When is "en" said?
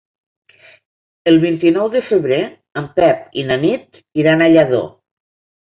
2.83-2.89